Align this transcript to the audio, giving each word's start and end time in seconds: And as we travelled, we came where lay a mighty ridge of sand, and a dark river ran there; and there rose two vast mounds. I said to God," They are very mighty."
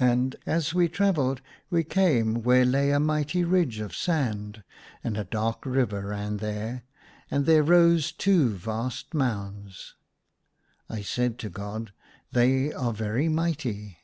And 0.00 0.36
as 0.46 0.72
we 0.72 0.88
travelled, 0.88 1.42
we 1.68 1.84
came 1.84 2.36
where 2.42 2.64
lay 2.64 2.90
a 2.92 2.98
mighty 2.98 3.44
ridge 3.44 3.78
of 3.78 3.94
sand, 3.94 4.64
and 5.04 5.18
a 5.18 5.24
dark 5.24 5.66
river 5.66 6.06
ran 6.06 6.38
there; 6.38 6.84
and 7.30 7.44
there 7.44 7.62
rose 7.62 8.10
two 8.10 8.48
vast 8.56 9.12
mounds. 9.12 9.96
I 10.88 11.02
said 11.02 11.38
to 11.40 11.50
God," 11.50 11.92
They 12.32 12.72
are 12.72 12.94
very 12.94 13.28
mighty." 13.28 13.98